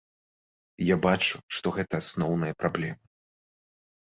[0.93, 2.99] Я бачу, што гэта асноўная праблема.